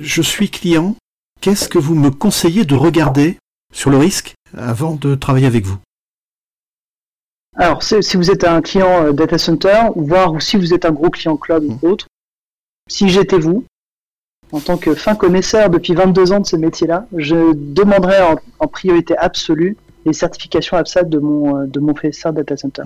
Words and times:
Je 0.00 0.22
suis 0.22 0.50
client. 0.50 0.96
Qu'est-ce 1.40 1.68
que 1.68 1.78
vous 1.78 1.94
me 1.94 2.10
conseillez 2.10 2.64
de 2.64 2.74
regarder 2.74 3.36
sur 3.74 3.90
le 3.90 3.98
risque 3.98 4.34
avant 4.56 4.94
de 4.94 5.14
travailler 5.14 5.46
avec 5.46 5.64
vous? 5.64 5.78
Alors, 7.56 7.82
si 7.82 8.16
vous 8.16 8.30
êtes 8.30 8.44
un 8.44 8.62
client 8.62 9.06
euh, 9.06 9.12
data 9.12 9.36
center, 9.36 9.88
voire 9.94 10.40
si 10.40 10.56
vous 10.56 10.72
êtes 10.72 10.86
un 10.86 10.92
gros 10.92 11.10
client 11.10 11.36
cloud 11.36 11.64
ou 11.64 11.72
mmh. 11.72 11.90
autre, 11.90 12.06
si 12.88 13.10
j'étais 13.10 13.38
vous, 13.38 13.66
en 14.52 14.60
tant 14.60 14.78
que 14.78 14.94
fin 14.94 15.14
connaisseur 15.14 15.68
depuis 15.68 15.94
22 15.94 16.32
ans 16.32 16.40
de 16.40 16.46
ce 16.46 16.56
métier-là, 16.56 17.06
je 17.14 17.52
demanderais 17.52 18.22
en, 18.58 18.68
priorité 18.68 19.16
absolue 19.18 19.76
les 20.06 20.14
certifications 20.14 20.78
APSAT 20.78 21.04
de 21.04 21.18
mon, 21.18 21.58
euh, 21.58 21.66
de 21.66 21.80
mon 21.80 21.92
professeur 21.92 22.32
data 22.32 22.56
center. 22.56 22.84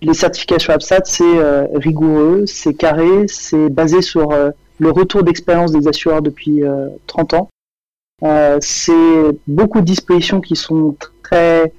Les 0.00 0.14
certifications 0.14 0.72
APSAT, 0.72 1.02
c'est 1.04 1.24
euh, 1.24 1.66
rigoureux, 1.74 2.46
c'est 2.46 2.74
carré, 2.74 3.26
c'est 3.26 3.68
basé 3.68 4.00
sur 4.00 4.30
le 4.78 4.90
retour 4.90 5.22
d'expérience 5.22 5.72
des 5.72 5.86
assureurs 5.88 6.22
depuis 6.22 6.62
30 7.06 7.34
ans. 7.34 7.48
Euh, 8.22 8.58
c'est 8.60 8.92
beaucoup 9.46 9.80
de 9.80 9.86
dispositions 9.86 10.40
qui 10.40 10.56
sont 10.56 10.96
très 11.22 11.72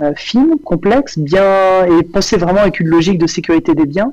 euh, 0.00 0.12
fines, 0.16 0.58
complexes, 0.64 1.18
bien 1.18 1.86
et 1.86 2.02
pensées 2.02 2.36
vraiment 2.36 2.60
avec 2.60 2.80
une 2.80 2.88
logique 2.88 3.18
de 3.18 3.26
sécurité 3.26 3.74
des 3.74 3.86
biens. 3.86 4.12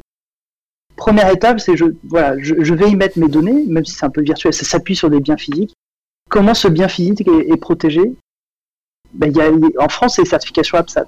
Première 0.96 1.30
étape, 1.32 1.60
c'est 1.60 1.76
je 1.76 1.86
voilà, 2.04 2.36
je, 2.40 2.74
vais 2.74 2.90
y 2.90 2.96
mettre 2.96 3.18
mes 3.18 3.28
données, 3.28 3.66
même 3.68 3.84
si 3.84 3.96
c'est 3.96 4.06
un 4.06 4.12
peu 4.12 4.22
virtuel, 4.22 4.54
ça 4.54 4.64
s'appuie 4.64 4.96
sur 4.96 5.10
des 5.10 5.20
biens 5.20 5.38
physiques. 5.38 5.74
Comment 6.30 6.54
ce 6.54 6.68
bien 6.68 6.88
physique 6.88 7.28
est, 7.28 7.58
protégé? 7.58 8.14
Ben, 9.14 9.36
y 9.36 9.42
a, 9.42 9.52
En 9.84 9.90
France, 9.90 10.16
c'est 10.16 10.22
les 10.22 10.30
certifications 10.30 10.78
APSAT. 10.78 11.08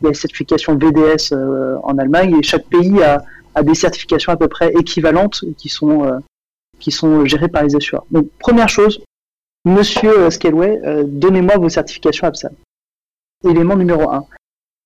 Il 0.00 0.04
y 0.04 0.06
a 0.06 0.10
les 0.10 0.14
certifications 0.14 0.76
VDS 0.76 1.32
euh, 1.32 1.76
en 1.82 1.98
Allemagne 1.98 2.36
et 2.38 2.42
chaque 2.42 2.66
pays 2.66 3.02
a, 3.02 3.22
a, 3.54 3.62
des 3.62 3.74
certifications 3.74 4.32
à 4.32 4.36
peu 4.36 4.48
près 4.48 4.72
équivalentes 4.72 5.44
qui 5.56 5.68
sont, 5.68 6.20
qui 6.78 6.90
sont 6.90 7.24
gérées 7.24 7.48
par 7.48 7.62
les 7.62 7.74
assureurs. 7.76 8.06
Donc, 8.10 8.28
première 8.38 8.68
chose, 8.68 9.00
Monsieur 9.66 10.30
Scaleway, 10.30 10.80
euh, 10.84 11.02
donnez-moi 11.04 11.56
vos 11.56 11.68
certifications 11.68 12.28
APSA. 12.28 12.50
Élément 13.44 13.74
numéro 13.74 14.08
1. 14.08 14.24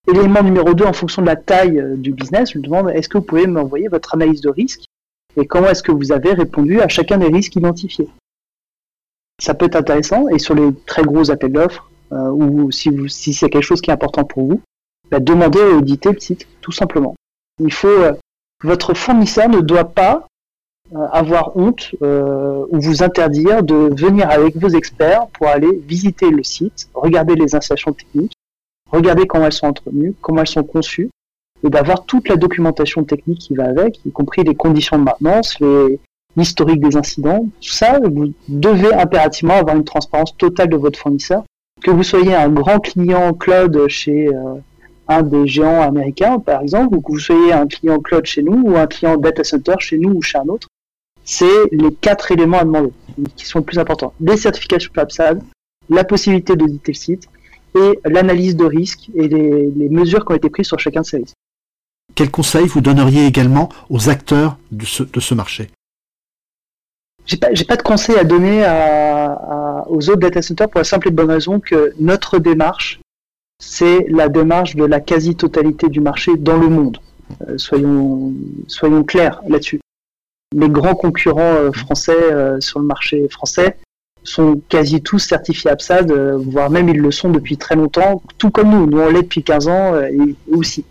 Élément 0.08 0.42
numéro 0.42 0.72
2, 0.72 0.86
en 0.86 0.94
fonction 0.94 1.20
de 1.20 1.26
la 1.26 1.36
taille 1.36 1.78
euh, 1.78 1.96
du 1.96 2.12
business, 2.12 2.52
je 2.52 2.58
lui 2.58 2.62
demande 2.62 2.88
est-ce 2.88 3.06
que 3.06 3.18
vous 3.18 3.24
pouvez 3.24 3.46
m'envoyer 3.46 3.88
votre 3.88 4.14
analyse 4.14 4.40
de 4.40 4.48
risque 4.48 4.84
et 5.36 5.46
comment 5.46 5.68
est-ce 5.68 5.82
que 5.82 5.92
vous 5.92 6.12
avez 6.12 6.32
répondu 6.32 6.80
à 6.80 6.88
chacun 6.88 7.18
des 7.18 7.26
risques 7.26 7.56
identifiés? 7.56 8.08
Ça 9.38 9.52
peut 9.52 9.66
être 9.66 9.76
intéressant 9.76 10.28
et 10.28 10.38
sur 10.38 10.54
les 10.54 10.74
très 10.86 11.02
gros 11.02 11.30
appels 11.30 11.52
d'offres, 11.52 11.90
euh, 12.12 12.30
ou 12.30 12.70
si, 12.72 13.34
c'est 13.34 13.50
quelque 13.50 13.62
chose 13.62 13.82
qui 13.82 13.90
est 13.90 13.94
important 13.94 14.24
pour 14.24 14.44
vous, 14.44 14.62
bah, 15.10 15.20
demandez 15.20 15.60
à 15.60 15.76
auditer 15.76 16.10
le 16.10 16.20
site, 16.20 16.48
tout 16.62 16.72
simplement. 16.72 17.14
Il 17.58 17.72
faut, 17.72 18.02
votre 18.64 18.94
fournisseur 18.94 19.50
ne 19.50 19.60
doit 19.60 19.92
pas 19.92 20.26
euh, 20.26 20.28
avoir 21.12 21.56
honte 21.56 21.94
euh, 22.02 22.64
ou 22.70 22.80
vous 22.80 23.02
interdire 23.02 23.62
de 23.62 23.90
venir 23.96 24.28
avec 24.30 24.56
vos 24.56 24.68
experts 24.68 25.26
pour 25.28 25.46
aller 25.48 25.80
visiter 25.86 26.30
le 26.30 26.42
site, 26.42 26.88
regarder 26.94 27.34
les 27.34 27.54
installations 27.54 27.92
techniques, 27.92 28.32
regarder 28.90 29.26
comment 29.26 29.46
elles 29.46 29.52
sont 29.52 29.66
entretenues, 29.66 30.14
comment 30.20 30.40
elles 30.40 30.48
sont 30.48 30.64
conçues, 30.64 31.10
et 31.64 31.70
d'avoir 31.70 32.04
toute 32.06 32.28
la 32.28 32.36
documentation 32.36 33.04
technique 33.04 33.38
qui 33.38 33.54
va 33.54 33.66
avec, 33.66 34.00
y 34.04 34.10
compris 34.10 34.42
les 34.42 34.54
conditions 34.54 34.98
de 34.98 35.04
maintenance, 35.04 35.58
l'historique 36.36 36.80
des 36.80 36.96
incidents. 36.96 37.46
Tout 37.60 37.70
ça, 37.70 38.00
vous 38.02 38.32
devez 38.48 38.92
impérativement 38.94 39.54
avoir 39.54 39.76
une 39.76 39.84
transparence 39.84 40.36
totale 40.36 40.68
de 40.68 40.76
votre 40.76 40.98
fournisseur. 40.98 41.44
Que 41.82 41.90
vous 41.90 42.02
soyez 42.02 42.34
un 42.34 42.48
grand 42.48 42.78
client 42.78 43.32
cloud 43.32 43.88
chez 43.88 44.28
euh, 44.28 44.54
un 45.08 45.22
des 45.22 45.46
géants 45.46 45.82
américains, 45.82 46.38
par 46.38 46.62
exemple, 46.62 46.96
ou 46.96 47.00
que 47.00 47.12
vous 47.12 47.18
soyez 47.18 47.52
un 47.52 47.66
client 47.66 47.98
cloud 48.00 48.26
chez 48.26 48.42
nous, 48.42 48.62
ou 48.64 48.76
un 48.76 48.86
client 48.86 49.16
data 49.16 49.44
center 49.44 49.74
chez 49.78 49.98
nous 49.98 50.10
ou 50.10 50.22
chez 50.22 50.38
un 50.38 50.46
autre, 50.48 50.68
c'est 51.24 51.46
les 51.72 51.92
quatre 51.94 52.32
éléments 52.32 52.58
à 52.58 52.64
demander 52.64 52.92
qui 53.36 53.46
sont 53.46 53.60
les 53.60 53.64
plus 53.64 53.78
importants. 53.78 54.12
Des 54.20 54.36
certifications 54.36 54.90
PAPSAD, 54.92 55.42
la 55.88 56.04
possibilité 56.04 56.56
d'auditer 56.56 56.92
le 56.92 56.96
site 56.96 57.28
et 57.74 58.00
l'analyse 58.04 58.56
de 58.56 58.64
risque 58.64 59.10
et 59.14 59.28
les, 59.28 59.88
mesures 59.88 60.24
qui 60.24 60.32
ont 60.32 60.36
été 60.36 60.50
prises 60.50 60.66
sur 60.66 60.78
chacun 60.78 61.02
de 61.02 61.06
ces 61.06 61.18
risques. 61.18 61.36
Quels 62.14 62.30
conseils 62.30 62.66
vous 62.66 62.80
donneriez 62.80 63.26
également 63.26 63.68
aux 63.88 64.08
acteurs 64.08 64.56
de 64.72 64.84
ce, 64.84 65.02
de 65.04 65.20
ce 65.20 65.34
marché? 65.34 65.70
J'ai 67.26 67.36
pas, 67.36 67.48
pas 67.68 67.76
de 67.76 67.82
conseils 67.82 68.16
à 68.16 68.24
donner 68.24 68.64
aux 69.86 70.08
autres 70.08 70.20
data 70.20 70.42
centers 70.42 70.68
pour 70.68 70.80
la 70.80 70.84
simple 70.84 71.08
et 71.08 71.10
bonne 71.12 71.30
raison 71.30 71.60
que 71.60 71.92
notre 72.00 72.38
démarche, 72.38 73.00
c'est 73.60 74.06
la 74.08 74.28
démarche 74.28 74.74
de 74.74 74.84
la 74.84 75.00
quasi-totalité 75.00 75.88
du 75.88 76.00
marché 76.00 76.32
dans 76.36 76.56
le 76.56 76.68
monde. 76.68 76.98
Euh, 77.48 77.58
soyons, 77.58 78.32
soyons 78.66 79.04
clairs 79.04 79.40
là-dessus 79.46 79.80
les 80.54 80.68
grands 80.68 80.94
concurrents 80.94 81.54
euh, 81.54 81.72
français 81.72 82.16
euh, 82.16 82.60
sur 82.60 82.80
le 82.80 82.86
marché 82.86 83.28
français 83.28 83.76
sont 84.22 84.60
quasi 84.68 85.00
tous 85.00 85.18
certifiés 85.18 85.70
APSAD, 85.70 86.10
euh, 86.10 86.36
voire 86.36 86.70
même 86.70 86.88
ils 86.88 86.98
le 86.98 87.10
sont 87.10 87.30
depuis 87.30 87.56
très 87.56 87.76
longtemps, 87.76 88.22
tout 88.36 88.50
comme 88.50 88.70
nous. 88.70 88.86
Nous, 88.86 89.00
on 89.00 89.08
l'est 89.08 89.22
depuis 89.22 89.42
15 89.42 89.68
ans 89.68 89.98
et 89.98 90.36
aussi. 90.50 90.84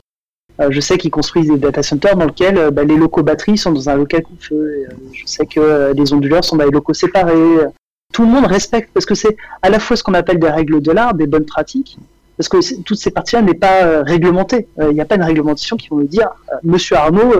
je 0.69 0.79
sais 0.79 0.97
qu'ils 0.97 1.11
construisent 1.11 1.49
des 1.49 1.57
data 1.57 1.83
centers 1.83 2.15
dans 2.15 2.25
lesquels 2.25 2.71
bah, 2.71 2.83
les 2.83 2.95
locaux 2.95 3.21
batteries 3.21 3.57
sont 3.57 3.71
dans 3.71 3.89
un 3.89 3.95
local 3.95 4.23
coup-feu. 4.23 4.87
je 5.13 5.25
sais 5.25 5.45
que 5.45 5.93
les 5.95 6.13
onduleurs 6.13 6.43
sont 6.43 6.55
dans 6.55 6.65
des 6.65 6.71
locaux 6.71 6.95
séparés. 6.95 7.67
Tout 8.11 8.23
le 8.23 8.29
monde 8.29 8.47
respecte 8.47 8.89
parce 8.93 9.05
que 9.05 9.13
c'est 9.13 9.37
à 9.61 9.69
la 9.69 9.79
fois 9.79 9.95
ce 9.95 10.03
qu'on 10.03 10.15
appelle 10.15 10.39
des 10.39 10.49
règles 10.49 10.81
de 10.81 10.91
l'art, 10.91 11.13
des 11.13 11.27
bonnes 11.27 11.45
pratiques, 11.45 11.99
parce 12.35 12.49
que 12.49 12.81
toutes 12.81 12.97
ces 12.97 13.11
parties-là 13.11 13.43
n'est 13.43 13.53
pas 13.53 14.01
réglementées. 14.01 14.67
Il 14.81 14.95
n'y 14.95 15.01
a 15.01 15.05
pas 15.05 15.15
une 15.15 15.23
réglementation 15.23 15.77
qui 15.77 15.89
vont 15.89 15.97
nous 15.97 16.07
dire, 16.07 16.29
Monsieur 16.63 16.95
Arnaud, 16.95 17.35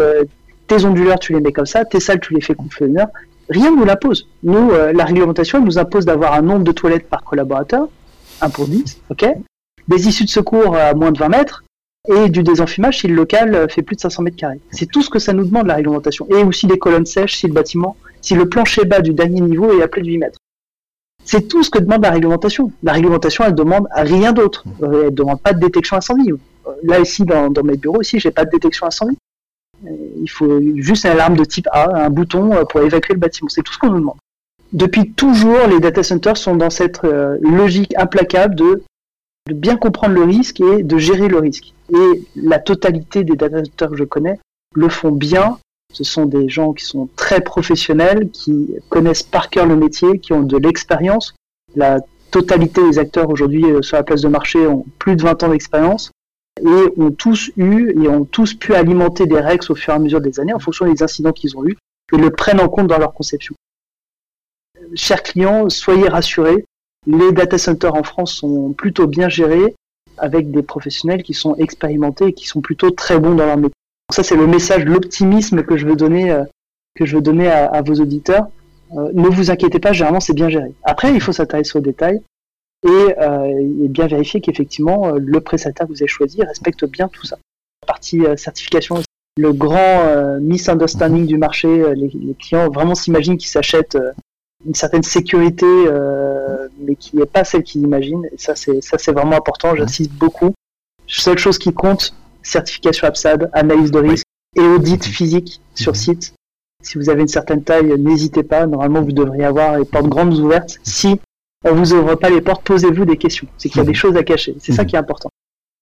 tes 0.69 0.85
onduleurs, 0.85 1.19
tu 1.19 1.33
les 1.33 1.41
mets 1.41 1.51
comme 1.51 1.65
ça, 1.65 1.83
tes 1.83 1.99
salles, 1.99 2.21
tu 2.21 2.33
les 2.33 2.41
fais 2.41 2.55
contenir. 2.55 3.07
Rien 3.49 3.71
ne 3.71 3.77
nous 3.77 3.85
l'impose. 3.85 4.27
Nous, 4.43 4.71
euh, 4.71 4.93
la 4.93 5.03
réglementation, 5.03 5.59
nous 5.63 5.77
impose 5.77 6.05
d'avoir 6.05 6.33
un 6.33 6.41
nombre 6.41 6.63
de 6.63 6.71
toilettes 6.71 7.09
par 7.09 7.23
collaborateur, 7.23 7.89
1 8.41 8.49
pour 8.51 8.67
10, 8.67 9.01
ok 9.09 9.25
Des 9.87 10.07
issues 10.07 10.25
de 10.25 10.29
secours 10.29 10.77
à 10.77 10.93
moins 10.93 11.11
de 11.11 11.17
20 11.17 11.29
mètres, 11.29 11.63
et 12.07 12.29
du 12.29 12.43
désenfumage 12.43 12.99
si 12.99 13.07
le 13.07 13.15
local 13.15 13.53
euh, 13.55 13.67
fait 13.67 13.81
plus 13.81 13.95
de 13.95 14.01
500 14.01 14.23
mètres 14.23 14.37
carrés. 14.37 14.61
C'est 14.71 14.89
tout 14.89 15.01
ce 15.01 15.09
que 15.09 15.19
ça 15.19 15.33
nous 15.33 15.43
demande, 15.43 15.67
la 15.67 15.75
réglementation. 15.75 16.27
Et 16.29 16.43
aussi 16.43 16.67
des 16.67 16.77
colonnes 16.77 17.05
sèches 17.05 17.37
si 17.37 17.47
le 17.47 17.53
bâtiment, 17.53 17.97
si 18.21 18.35
le 18.35 18.47
plancher 18.47 18.85
bas 18.85 19.01
du 19.01 19.13
dernier 19.13 19.41
niveau 19.41 19.77
est 19.77 19.83
à 19.83 19.87
plus 19.87 20.01
de 20.03 20.07
8 20.07 20.17
mètres. 20.19 20.39
C'est 21.25 21.47
tout 21.47 21.63
ce 21.63 21.69
que 21.69 21.79
demande 21.79 22.03
la 22.03 22.11
réglementation. 22.11 22.71
La 22.81 22.93
réglementation, 22.93 23.43
elle 23.45 23.55
demande 23.55 23.87
rien 23.91 24.31
d'autre. 24.31 24.63
Euh, 24.81 25.01
elle 25.01 25.05
ne 25.07 25.09
demande 25.09 25.41
pas 25.41 25.53
de 25.53 25.59
détection 25.59 25.97
incendie. 25.97 26.31
Là, 26.83 26.99
ici, 26.99 27.25
dans, 27.25 27.49
dans 27.49 27.63
mes 27.63 27.77
bureaux, 27.77 28.01
ici, 28.01 28.19
j'ai 28.19 28.31
pas 28.31 28.45
de 28.45 28.51
détection 28.51 28.87
incendie. 28.87 29.17
Il 29.83 30.29
faut 30.29 30.59
juste 30.77 31.05
une 31.05 31.11
alarme 31.11 31.37
de 31.37 31.45
type 31.45 31.67
A, 31.71 32.05
un 32.05 32.09
bouton 32.09 32.53
euh, 32.53 32.63
pour 32.63 32.81
évacuer 32.81 33.13
le 33.13 33.19
bâtiment. 33.19 33.49
C'est 33.49 33.63
tout 33.63 33.73
ce 33.73 33.79
qu'on 33.79 33.89
nous 33.89 33.99
demande. 33.99 34.17
Depuis 34.73 35.11
toujours, 35.13 35.67
les 35.67 35.79
data 35.79 36.03
centers 36.03 36.37
sont 36.37 36.55
dans 36.55 36.69
cette 36.69 37.03
euh, 37.03 37.37
logique 37.41 37.93
implacable 37.97 38.55
de, 38.55 38.83
bien 39.51 39.77
comprendre 39.77 40.13
le 40.13 40.23
risque 40.23 40.61
et 40.61 40.83
de 40.83 40.97
gérer 40.97 41.27
le 41.27 41.39
risque. 41.39 41.73
Et 41.91 42.23
la 42.35 42.59
totalité 42.59 43.23
des 43.23 43.35
data 43.35 43.63
centers 43.63 43.89
que 43.89 43.97
je 43.97 44.03
connais 44.03 44.39
le 44.75 44.89
font 44.89 45.11
bien. 45.11 45.57
Ce 45.91 46.03
sont 46.03 46.27
des 46.27 46.49
gens 46.49 46.73
qui 46.73 46.85
sont 46.85 47.09
très 47.15 47.41
professionnels, 47.41 48.29
qui 48.29 48.75
connaissent 48.89 49.23
par 49.23 49.49
cœur 49.49 49.65
le 49.65 49.75
métier, 49.75 50.19
qui 50.19 50.33
ont 50.33 50.43
de 50.43 50.57
l'expérience. 50.57 51.33
La 51.75 51.99
totalité 52.29 52.87
des 52.87 52.99
acteurs 52.99 53.29
aujourd'hui 53.29 53.65
euh, 53.65 53.81
sur 53.81 53.97
la 53.97 54.03
place 54.03 54.21
de 54.21 54.27
marché 54.27 54.67
ont 54.67 54.85
plus 54.99 55.15
de 55.15 55.23
20 55.23 55.43
ans 55.43 55.49
d'expérience 55.49 56.11
et 56.61 57.01
ont 57.01 57.11
tous 57.11 57.51
eu 57.57 57.91
et 58.03 58.07
ont 58.07 58.25
tous 58.25 58.53
pu 58.53 58.73
alimenter 58.73 59.25
des 59.25 59.39
règles 59.39 59.65
au 59.69 59.75
fur 59.75 59.93
et 59.93 59.95
à 59.95 59.99
mesure 59.99 60.21
des 60.21 60.39
années 60.39 60.53
en 60.53 60.59
fonction 60.59 60.91
des 60.91 61.03
incidents 61.03 61.31
qu'ils 61.31 61.57
ont 61.57 61.65
eus 61.65 61.77
et 62.13 62.17
le 62.17 62.31
prennent 62.31 62.59
en 62.59 62.69
compte 62.69 62.87
dans 62.87 62.97
leur 62.97 63.13
conception. 63.13 63.55
Chers 64.95 65.23
clients, 65.23 65.69
soyez 65.69 66.07
rassurés, 66.07 66.65
les 67.05 67.31
data 67.31 67.57
centers 67.57 67.95
en 67.95 68.03
France 68.03 68.33
sont 68.33 68.73
plutôt 68.73 69.07
bien 69.07 69.29
gérés 69.29 69.75
avec 70.17 70.51
des 70.51 70.63
professionnels 70.63 71.23
qui 71.23 71.33
sont 71.33 71.55
expérimentés 71.55 72.25
et 72.25 72.33
qui 72.33 72.47
sont 72.47 72.61
plutôt 72.61 72.91
très 72.91 73.19
bons 73.19 73.35
dans 73.35 73.45
leur 73.45 73.57
métier. 73.57 73.73
ça, 74.11 74.23
c'est 74.23 74.35
le 74.35 74.47
message, 74.47 74.83
l'optimisme 74.85 75.63
que 75.63 75.77
je 75.77 75.85
veux 75.85 75.95
donner, 75.95 76.31
euh, 76.31 76.43
que 76.95 77.05
je 77.05 77.15
veux 77.15 77.21
donner 77.21 77.47
à, 77.47 77.81
vos 77.81 77.95
auditeurs. 77.95 78.47
Euh, 78.97 79.11
ne 79.13 79.27
vous 79.27 79.51
inquiétez 79.51 79.79
pas, 79.79 79.93
généralement, 79.93 80.19
c'est 80.19 80.33
bien 80.33 80.49
géré. 80.49 80.73
Après, 80.83 81.13
il 81.13 81.21
faut 81.21 81.31
s'intéresser 81.31 81.77
aux 81.77 81.81
détails 81.81 82.21
euh, 82.85 83.83
et, 83.83 83.87
bien 83.89 84.07
vérifier 84.07 84.39
qu'effectivement 84.39 85.07
euh, 85.07 85.19
le 85.19 85.41
prestataire 85.41 85.85
que 85.85 85.91
vous 85.91 86.01
avez 86.01 86.07
choisi 86.07 86.41
respecte 86.41 86.85
bien 86.85 87.09
tout 87.09 87.25
ça. 87.25 87.37
Partie 87.85 88.25
euh, 88.25 88.37
certification, 88.37 89.01
le 89.37 89.51
grand 89.51 90.39
misunderstanding 90.41 91.25
du 91.25 91.37
marché, 91.37 91.93
les, 91.95 92.35
clients 92.39 92.69
vraiment 92.69 92.95
s'imaginent 92.95 93.37
qu'ils 93.37 93.49
s'achètent 93.49 93.97
une 94.65 94.73
certaine 94.73 95.03
sécurité, 95.03 95.65
mais 96.81 96.95
qui 96.95 97.15
n'est 97.15 97.25
pas 97.25 97.45
celle 97.45 97.63
qu'ils 97.63 97.83
imaginent. 97.83 98.25
Et 98.33 98.37
ça, 98.37 98.55
c'est 98.55 98.81
ça, 98.83 98.97
c'est 98.97 99.13
vraiment 99.13 99.37
important. 99.37 99.75
J'insiste 99.75 100.11
beaucoup. 100.11 100.53
Seule 101.07 101.37
chose 101.37 101.57
qui 101.57 101.73
compte, 101.73 102.13
certification 102.43 103.07
APSAD, 103.07 103.49
analyse 103.53 103.91
de 103.91 103.99
risque 103.99 104.25
et 104.57 104.61
audit 104.61 105.05
physique 105.05 105.61
sur 105.73 105.93
mhm. 105.93 105.97
site. 105.97 106.33
Si 106.83 106.97
vous 106.97 107.09
avez 107.09 107.21
une 107.21 107.29
certaine 107.29 107.63
taille, 107.63 107.97
n'hésitez 107.97 108.43
pas. 108.43 108.67
Normalement, 108.67 109.01
vous 109.01 109.13
devriez 109.13 109.45
avoir 109.45 109.77
les 109.77 109.85
portes 109.85 110.07
grandes 110.07 110.37
ouvertes. 110.37 110.79
Si 110.83 111.17
on 111.65 111.73
vous 111.73 111.93
ouvre 111.93 112.15
pas 112.15 112.29
les 112.29 112.41
portes, 112.41 112.63
posez-vous 112.63 113.05
des 113.05 113.17
questions. 113.17 113.47
C'est 113.57 113.69
qu'il 113.69 113.79
y 113.79 113.81
a 113.81 113.85
des 113.85 113.89
mhm. 113.89 113.95
choses 113.95 114.15
à 114.15 114.23
cacher. 114.23 114.55
C'est 114.59 114.73
ça 114.73 114.83
mhm. 114.83 114.87
qui 114.87 114.95
est 114.95 114.99
important. 114.99 115.29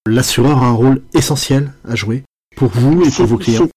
L'assureur 0.07 0.63
a 0.63 0.68
un 0.68 0.74
rôle 0.74 1.01
essentiel 1.13 1.71
à 1.88 1.95
jouer 1.95 2.24
pour 2.56 2.69
vous 2.69 3.03
et 3.03 3.12
pour 3.12 3.25
vos 3.25 3.38
clients. 3.38 3.68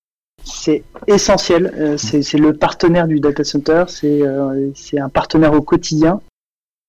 c'est 0.44 0.84
essentiel. 1.06 1.74
Euh, 1.76 1.96
c'est 1.96 2.38
le 2.38 2.52
partenaire 2.52 3.06
du 3.06 3.20
data 3.20 3.44
center. 3.44 3.84
C'est 3.88 4.22
un 4.22 5.08
partenaire 5.08 5.52
au 5.52 5.60
quotidien. 5.60 6.20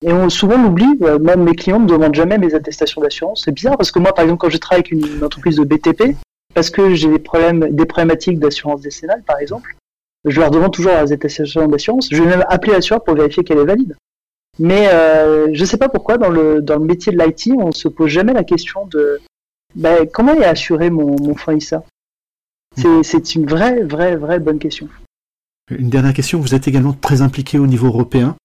Et 0.04 0.12
on, 0.12 0.30
souvent 0.30 0.56
on 0.56 0.68
oublie, 0.68 0.98
même 1.22 1.44
mes 1.44 1.54
clients 1.54 1.80
ne 1.80 1.84
me 1.84 1.90
demandent 1.90 2.16
jamais 2.16 2.38
mes 2.38 2.56
attestations 2.56 3.02
d'assurance. 3.02 3.44
C'est 3.46 3.52
bizarre 3.52 3.78
parce 3.78 3.92
que 3.92 4.00
moi, 4.00 4.13
par 4.13 4.24
exemple, 4.24 4.42
quand 4.42 4.50
je 4.50 4.58
travaille 4.58 4.80
avec 4.80 4.92
une, 4.92 5.24
entreprise 5.24 5.58
de 5.58 5.63
BTP, 5.63 6.16
parce 6.56 6.69
que 6.72 6.96
j'ai 6.96 7.08
des 7.08 7.19
problèmes, 7.19 7.69
des 7.69 7.86
problématiques 7.86 8.40
d'assurance 8.40 8.81
décennale, 8.81 9.24
par 9.24 9.38
exemple, 9.38 9.75
je 10.25 10.40
leur 10.40 10.50
demande 10.50 10.74
toujours 10.74 10.92
les 10.92 11.13
attestations 11.13 11.68
d'assurance. 11.68 12.08
Je 12.12 12.22
vais 12.22 12.30
même 12.30 12.46
appeler 12.50 12.74
l'assureur 12.74 13.04
pour 13.04 13.16
vérifier 13.16 13.44
qu'elle 13.44 13.60
est 13.60 13.66
valide. 13.66 13.96
Mais 14.59 14.88
euh, 14.89 15.50
je 15.53 15.62
ne 15.62 15.65
sais 15.65 15.77
pas 15.77 15.89
pourquoi 15.89 16.18
dans 16.18 16.30
le, 16.30 16.62
dans 16.62 16.77
le 16.77 16.86
métier 16.86 17.12
de 17.12 17.18
l'IT, 17.18 17.51
on 17.57 17.68
ne 17.68 17.74
se 17.74 17.88
pose 17.88 18.09
jamais 18.09 18.33
la 18.33 18.44
question 18.44 18.86
de 18.88 19.19
ben, 19.75 20.07
comment 20.12 20.33
est 20.33 20.45
assuré 20.45 20.89
mon, 20.89 21.15
mon 21.21 21.36
fournisseur 21.36 21.83
C'est 22.75 23.36
une 23.36 23.45
vraie, 23.45 23.83
vraie, 23.83 24.15
vraie 24.15 24.39
bonne 24.39 24.59
question. 24.59 24.89
Une 25.69 25.89
dernière 25.89 26.13
question, 26.13 26.39
vous 26.39 26.53
êtes 26.53 26.68
également 26.68 26.94
très 26.94 27.21
impliqué 27.21 27.57
au 27.57 27.68
niveau 27.68 27.88
européen. 27.88 28.36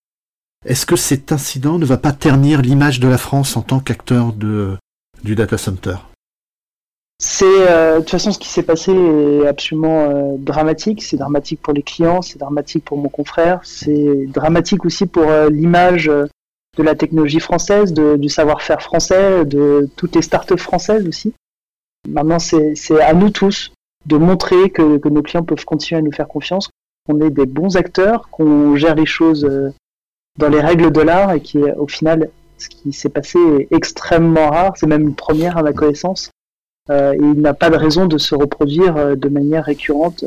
Est-ce 0.64 0.86
que 0.86 0.96
cet 0.96 1.32
incident 1.32 1.78
ne 1.78 1.84
va 1.84 1.96
pas 1.96 2.12
ternir 2.12 2.62
l'image 2.62 3.00
de 3.00 3.08
la 3.08 3.18
France 3.18 3.56
en 3.56 3.62
tant 3.62 3.80
qu'acteur 3.80 4.32
du 4.32 5.34
data 5.34 5.58
center? 5.58 5.96
C'est 7.18 7.46
euh, 7.46 7.94
de 7.94 8.00
toute 8.00 8.10
façon 8.10 8.30
ce 8.30 8.38
qui 8.38 8.48
s'est 8.48 8.62
passé 8.62 8.92
est 8.92 9.46
absolument 9.46 10.10
euh, 10.10 10.36
dramatique. 10.38 11.02
C'est 11.02 11.16
dramatique 11.16 11.62
pour 11.62 11.72
les 11.72 11.82
clients, 11.82 12.20
c'est 12.22 12.38
dramatique 12.38 12.84
pour 12.84 12.98
mon 12.98 13.08
confrère, 13.08 13.60
c'est 13.62 14.26
dramatique 14.26 14.84
aussi 14.84 15.06
pour 15.06 15.28
euh, 15.30 15.48
l'image 15.48 16.06
de 16.06 16.82
la 16.82 16.94
technologie 16.94 17.40
française, 17.40 17.94
du 17.94 18.28
savoir-faire 18.28 18.82
français, 18.82 19.46
de 19.46 19.88
toutes 19.96 20.14
les 20.14 20.20
startups 20.20 20.58
françaises 20.58 21.08
aussi. 21.08 21.32
Maintenant, 22.06 22.38
c'est 22.38 23.00
à 23.00 23.14
nous 23.14 23.30
tous 23.30 23.72
de 24.04 24.18
montrer 24.18 24.68
que, 24.70 24.98
que, 24.98 25.08
nos 25.08 25.22
clients 25.22 25.42
peuvent 25.42 25.64
continuer 25.64 26.00
à 26.00 26.02
nous 26.02 26.12
faire 26.12 26.28
confiance, 26.28 26.68
qu'on 27.06 27.18
est 27.22 27.30
des 27.30 27.46
bons 27.46 27.78
acteurs, 27.78 28.28
qu'on 28.30 28.76
gère 28.76 28.94
les 28.94 29.06
choses 29.06 29.48
dans 30.38 30.50
les 30.50 30.60
règles 30.60 30.92
de 30.92 31.00
l'art 31.00 31.32
et 31.32 31.40
qui, 31.40 31.58
au 31.62 31.88
final, 31.88 32.28
ce 32.58 32.68
qui 32.68 32.92
s'est 32.92 33.08
passé 33.08 33.38
est 33.58 33.74
extrêmement 33.74 34.50
rare. 34.50 34.72
C'est 34.76 34.86
même 34.86 35.00
une 35.02 35.14
première 35.14 35.56
à 35.56 35.62
ma 35.62 35.72
connaissance. 35.72 36.30
Euh, 36.90 37.16
il 37.18 37.40
n'a 37.40 37.54
pas 37.54 37.70
de 37.70 37.76
raison 37.76 38.06
de 38.06 38.18
se 38.18 38.34
reproduire 38.34 38.96
euh, 38.96 39.14
de 39.16 39.28
manière 39.28 39.64
récurrente. 39.64 40.24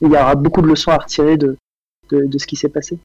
Il 0.00 0.10
y 0.10 0.16
aura 0.16 0.34
beaucoup 0.34 0.62
de 0.62 0.66
leçons 0.66 0.90
à 0.90 0.98
retirer 0.98 1.36
de, 1.36 1.56
de, 2.10 2.38
ce 2.38 2.46
qui 2.46 2.56
s'est 2.56 2.68
passé. 2.68 2.98